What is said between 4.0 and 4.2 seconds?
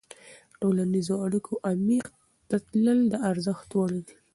دي.